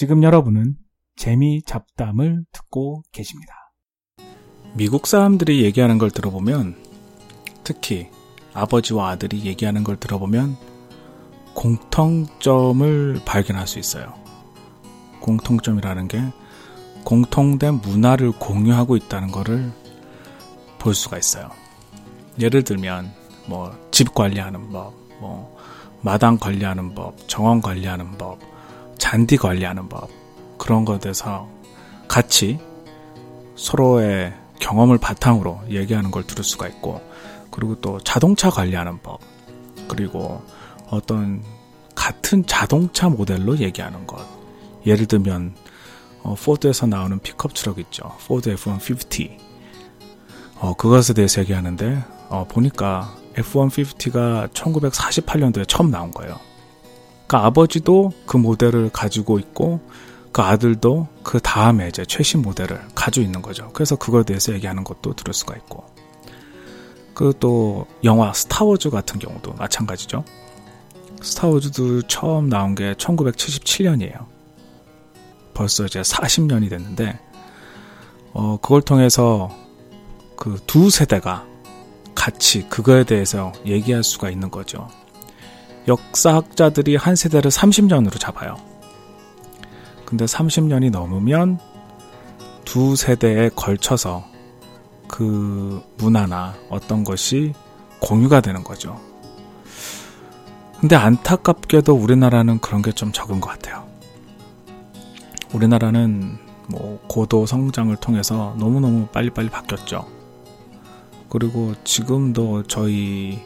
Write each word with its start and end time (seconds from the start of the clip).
지금 0.00 0.22
여러분은 0.22 0.76
재미 1.14 1.60
잡담을 1.60 2.46
듣고 2.52 3.02
계십니다. 3.12 3.52
미국 4.72 5.06
사람들이 5.06 5.62
얘기하는 5.62 5.98
걸 5.98 6.10
들어보면 6.10 6.74
특히 7.64 8.08
아버지와 8.54 9.10
아들이 9.10 9.44
얘기하는 9.44 9.84
걸 9.84 9.98
들어보면 9.98 10.56
공통점을 11.52 13.20
발견할 13.26 13.66
수 13.66 13.78
있어요. 13.78 14.14
공통점이라는 15.20 16.08
게 16.08 16.22
공통된 17.04 17.82
문화를 17.82 18.32
공유하고 18.32 18.96
있다는 18.96 19.30
것을 19.30 19.70
볼 20.78 20.94
수가 20.94 21.18
있어요. 21.18 21.50
예를 22.40 22.64
들면 22.64 23.12
뭐 23.46 23.78
집 23.90 24.14
관리하는 24.14 24.70
법, 24.70 24.94
뭐 25.20 25.54
마당 26.00 26.38
관리하는 26.38 26.94
법, 26.94 27.18
정원 27.28 27.60
관리하는 27.60 28.16
법, 28.16 28.38
잔디 29.00 29.36
관리하는 29.36 29.88
법 29.88 30.08
그런 30.58 30.84
것에 30.84 31.00
대해서 31.00 31.48
같이 32.06 32.60
서로의 33.56 34.32
경험을 34.60 34.98
바탕으로 34.98 35.60
얘기하는 35.70 36.12
걸 36.12 36.24
들을 36.24 36.44
수가 36.44 36.68
있고 36.68 37.00
그리고 37.50 37.80
또 37.80 37.98
자동차 38.00 38.50
관리하는 38.50 39.00
법 39.02 39.20
그리고 39.88 40.42
어떤 40.90 41.42
같은 41.94 42.46
자동차 42.46 43.08
모델로 43.08 43.58
얘기하는 43.58 44.06
것. 44.06 44.24
예를 44.86 45.06
들면 45.06 45.54
어, 46.22 46.34
포드에서 46.34 46.86
나오는 46.86 47.18
픽업 47.18 47.54
트럭 47.54 47.78
있죠. 47.78 48.14
포드 48.26 48.50
F-150 48.50 49.38
어, 50.60 50.74
그것에 50.74 51.14
대해서 51.14 51.40
얘기하는데 51.40 52.04
어, 52.28 52.46
보니까 52.48 53.14
F-150가 53.36 54.52
1948년도에 54.52 55.66
처음 55.66 55.90
나온 55.90 56.10
거예요. 56.10 56.38
그러니까 57.30 57.46
아버지도 57.46 58.12
그 58.26 58.36
모델을 58.36 58.90
가지고 58.90 59.38
있고 59.38 59.78
그 60.32 60.42
아들도 60.42 61.06
그 61.22 61.38
다음에 61.38 61.86
이제 61.86 62.04
최신 62.04 62.42
모델을 62.42 62.80
가지고 62.96 63.24
있는 63.24 63.40
거죠. 63.40 63.70
그래서 63.72 63.94
그거에 63.94 64.24
대해서 64.24 64.52
얘기하는 64.52 64.82
것도 64.82 65.14
들을 65.14 65.32
수가 65.32 65.54
있고. 65.54 65.84
그 67.14 67.32
또 67.38 67.86
영화 68.02 68.32
스타워즈 68.32 68.90
같은 68.90 69.20
경우도 69.20 69.52
마찬가지죠. 69.52 70.24
스타워즈도 71.22 72.02
처음 72.08 72.48
나온 72.48 72.74
게 72.74 72.94
1977년이에요. 72.94 74.26
벌써 75.54 75.84
이제 75.84 76.00
40년이 76.00 76.68
됐는데, 76.68 77.20
어, 78.32 78.58
그걸 78.60 78.82
통해서 78.82 79.54
그 80.34 80.58
두 80.66 80.90
세대가 80.90 81.46
같이 82.16 82.68
그거에 82.68 83.04
대해서 83.04 83.52
얘기할 83.66 84.02
수가 84.02 84.30
있는 84.30 84.50
거죠. 84.50 84.88
역사학자들이 85.88 86.96
한 86.96 87.16
세대를 87.16 87.50
30년으로 87.50 88.18
잡아요. 88.18 88.56
근데 90.04 90.24
30년이 90.24 90.90
넘으면 90.90 91.58
두 92.64 92.96
세대에 92.96 93.50
걸쳐서 93.50 94.24
그 95.08 95.82
문화나 95.98 96.54
어떤 96.68 97.04
것이 97.04 97.52
공유가 98.00 98.40
되는 98.40 98.62
거죠. 98.62 99.00
근데 100.80 100.96
안타깝게도 100.96 101.94
우리나라는 101.94 102.58
그런 102.60 102.82
게 102.82 102.92
좀 102.92 103.12
적은 103.12 103.40
것 103.40 103.50
같아요. 103.50 103.86
우리나라는 105.52 106.38
뭐 106.68 107.00
고도 107.08 107.46
성장을 107.46 107.94
통해서 107.96 108.54
너무너무 108.58 109.06
빨리빨리 109.08 109.50
바뀌었죠. 109.50 110.06
그리고 111.28 111.74
지금도 111.84 112.64
저희 112.64 113.40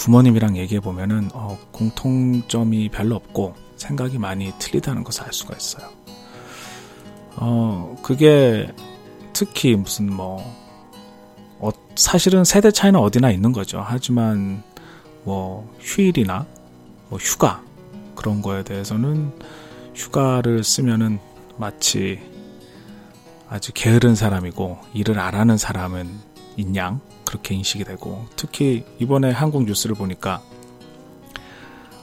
부모님이랑 0.00 0.56
얘기해 0.56 0.80
보면은 0.80 1.28
어, 1.34 1.58
공통점이 1.72 2.88
별로 2.88 3.16
없고 3.16 3.54
생각이 3.76 4.16
많이 4.16 4.50
틀리다는 4.58 5.04
것을 5.04 5.24
알 5.24 5.32
수가 5.34 5.54
있어요. 5.54 5.90
어, 7.36 7.94
그게 8.02 8.72
특히 9.34 9.76
무슨 9.76 10.10
뭐 10.10 10.42
어, 11.58 11.68
사실은 11.96 12.44
세대 12.44 12.70
차이는 12.70 12.98
어디나 12.98 13.30
있는 13.30 13.52
거죠. 13.52 13.84
하지만 13.86 14.62
뭐 15.24 15.70
휴일이나 15.80 16.46
뭐 17.10 17.18
휴가 17.18 17.62
그런 18.16 18.40
거에 18.40 18.62
대해서는 18.64 19.30
휴가를 19.94 20.64
쓰면은 20.64 21.18
마치 21.58 22.22
아주 23.50 23.70
게으른 23.74 24.14
사람이고 24.14 24.78
일을 24.94 25.18
안 25.18 25.34
하는 25.34 25.58
사람은 25.58 26.29
인양 26.56 27.00
그렇게 27.24 27.54
인식이 27.54 27.84
되고 27.84 28.26
특히 28.36 28.84
이번에 28.98 29.30
한국 29.30 29.64
뉴스를 29.64 29.94
보니까 29.94 30.42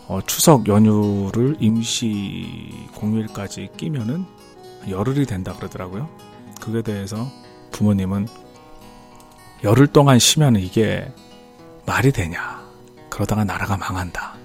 어, 0.07 0.21
추석 0.25 0.67
연휴를 0.67 1.57
임시 1.59 2.87
공휴일까지 2.95 3.69
끼면은 3.75 4.25
열흘이 4.89 5.25
된다 5.25 5.53
그러더라고요. 5.53 6.09
그에 6.61 6.81
대해서 6.81 7.27
부모님은 7.71 8.27
열흘 9.63 9.87
동안 9.87 10.17
쉬면 10.17 10.55
이게 10.55 11.11
말이 11.85 12.11
되냐. 12.11 12.65
그러다가 13.09 13.43
나라가 13.43 13.75
망한다. 13.75 14.35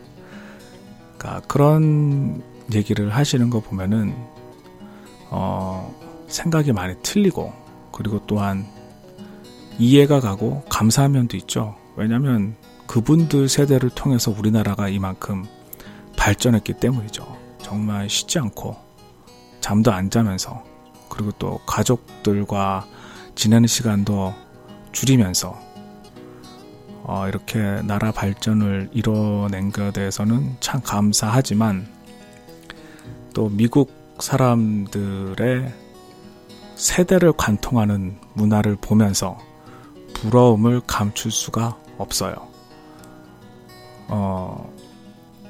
그러니까 1.16 1.46
그런 1.46 2.42
얘기를 2.74 3.14
하시는 3.14 3.50
거 3.50 3.60
보면은 3.60 4.16
어, 5.30 5.94
생각이 6.28 6.72
많이 6.72 6.94
틀리고 7.02 7.52
그리고 7.92 8.20
또한 8.26 8.66
이해가 9.78 10.20
가고 10.20 10.62
감사한 10.68 11.12
면도 11.12 11.36
있죠. 11.38 11.76
왜냐하면 11.96 12.56
그분들 12.86 13.48
세대를 13.48 13.90
통해서 13.90 14.30
우리나라가 14.30 14.88
이만큼 14.88 15.44
발전했기 16.16 16.74
때문이죠. 16.74 17.26
정말 17.62 18.08
쉽지 18.08 18.38
않고 18.38 18.76
잠도 19.60 19.92
안 19.92 20.10
자면서 20.10 20.62
그리고 21.08 21.30
또 21.38 21.58
가족들과 21.66 22.86
지내는 23.34 23.66
시간도 23.66 24.34
줄이면서 24.92 25.58
어, 27.04 27.26
이렇게 27.28 27.58
나라 27.82 28.12
발전을 28.12 28.90
이뤄낸 28.92 29.72
것에 29.72 29.92
대해서는 29.92 30.56
참 30.60 30.80
감사하지만 30.82 31.88
또 33.34 33.48
미국 33.48 33.90
사람들의 34.20 35.72
세대를 36.76 37.32
관통하는 37.32 38.16
문화를 38.34 38.76
보면서 38.80 39.38
부러움을 40.22 40.80
감출 40.86 41.32
수가 41.32 41.76
없어요. 41.98 42.34
어, 44.06 44.72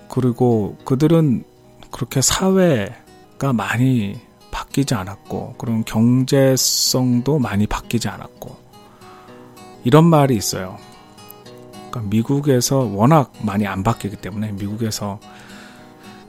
그리고 0.08 0.78
그들은 0.86 1.44
그렇게 1.90 2.22
사회가 2.22 3.52
많이 3.52 4.18
바뀌지 4.50 4.94
않았고, 4.94 5.56
그런 5.58 5.84
경제성도 5.84 7.38
많이 7.38 7.66
바뀌지 7.66 8.08
않았고, 8.08 8.56
이런 9.84 10.04
말이 10.04 10.36
있어요. 10.36 10.78
그러니까 11.90 12.00
미국에서 12.08 12.78
워낙 12.78 13.30
많이 13.42 13.66
안 13.66 13.82
바뀌기 13.82 14.16
때문에 14.16 14.52
미국에서 14.52 15.20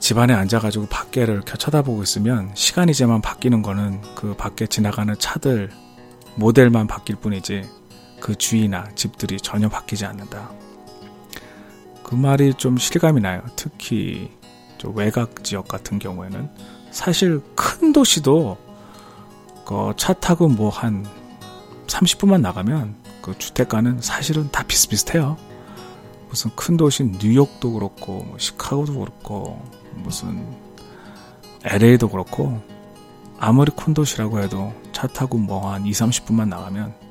집안에 0.00 0.34
앉아가지고 0.34 0.88
밖에를 0.88 1.36
이렇게 1.36 1.56
쳐다보고 1.56 2.02
있으면 2.02 2.50
시간이제만 2.54 3.22
바뀌는 3.22 3.62
거는 3.62 4.02
그 4.14 4.34
밖에 4.36 4.66
지나가는 4.66 5.14
차들 5.18 5.70
모델만 6.34 6.86
바뀔 6.86 7.16
뿐이지 7.16 7.62
그 8.24 8.34
주위나 8.34 8.88
집들이 8.94 9.38
전혀 9.38 9.68
바뀌지 9.68 10.06
않는다. 10.06 10.50
그 12.02 12.14
말이 12.14 12.54
좀 12.54 12.78
실감이 12.78 13.20
나요. 13.20 13.42
특히 13.54 14.30
외곽 14.94 15.44
지역 15.44 15.68
같은 15.68 15.98
경우에는 15.98 16.48
사실 16.90 17.42
큰 17.54 17.92
도시도 17.92 18.56
그 19.66 19.92
차 19.98 20.14
타고 20.14 20.48
뭐 20.48 20.70
한 20.70 21.06
30분만 21.86 22.40
나가면 22.40 22.94
그 23.20 23.36
주택가는 23.36 24.00
사실은 24.00 24.50
다 24.50 24.62
비슷비슷해요. 24.62 25.36
무슨 26.30 26.50
큰 26.56 26.78
도시 26.78 27.04
뉴욕도 27.04 27.74
그렇고 27.74 28.24
뭐 28.24 28.38
시카고도 28.38 29.00
그렇고 29.00 29.62
무슨 29.96 30.46
LA도 31.62 32.08
그렇고 32.08 32.62
아무리 33.38 33.70
큰 33.76 33.92
도시라고 33.92 34.40
해도 34.40 34.72
차 34.92 35.06
타고 35.08 35.36
뭐 35.36 35.72
한 35.72 35.84
2, 35.84 35.90
30분만 35.90 36.48
나가면 36.48 37.04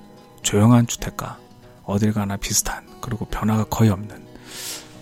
조용한 0.43 0.87
주택가 0.87 1.39
어딜 1.85 2.13
가나 2.13 2.37
비슷한 2.37 2.85
그리고 3.01 3.25
변화가 3.25 3.65
거의 3.65 3.89
없는 3.89 4.23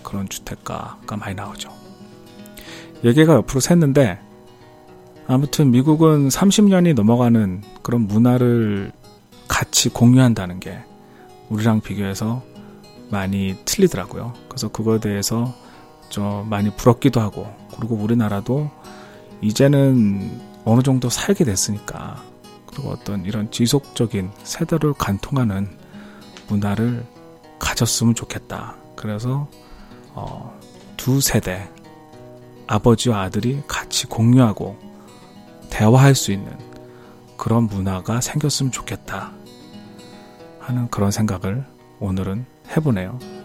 그런 0.02 0.28
주택가가 0.28 1.16
많이 1.16 1.34
나오죠. 1.34 1.70
얘기가 3.04 3.34
옆으로 3.34 3.60
샜는데 3.60 4.18
아무튼 5.26 5.70
미국은 5.70 6.28
30년이 6.28 6.94
넘어가는 6.94 7.62
그런 7.82 8.06
문화를 8.06 8.92
같이 9.48 9.88
공유한다는 9.88 10.60
게 10.60 10.78
우리랑 11.48 11.80
비교해서 11.80 12.42
많이 13.10 13.56
틀리더라고요. 13.64 14.32
그래서 14.48 14.68
그거에 14.68 14.98
대해서 14.98 15.54
좀 16.08 16.48
많이 16.48 16.70
부럽기도 16.70 17.20
하고 17.20 17.46
그리고 17.76 17.94
우리나라도 17.96 18.70
이제는 19.40 20.40
어느 20.64 20.82
정도 20.82 21.08
살게 21.08 21.44
됐으니까 21.44 22.22
그리고 22.72 22.90
어떤 22.90 23.24
이런 23.24 23.50
지속적인 23.50 24.30
세대를 24.42 24.94
관통하는 24.94 25.68
문화를 26.48 27.04
가졌으면 27.58 28.14
좋겠다. 28.14 28.76
그래서 28.96 29.48
어, 30.14 30.58
두 30.96 31.20
세대 31.20 31.68
아버지와 32.66 33.22
아들이 33.22 33.62
같이 33.66 34.06
공유하고 34.06 34.78
대화할 35.70 36.14
수 36.14 36.32
있는 36.32 36.56
그런 37.36 37.64
문화가 37.64 38.20
생겼으면 38.20 38.72
좋겠다 38.72 39.32
하는 40.60 40.88
그런 40.90 41.10
생각을 41.10 41.64
오늘은 41.98 42.46
해보네요. 42.76 43.41